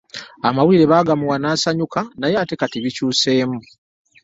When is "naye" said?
2.19-2.33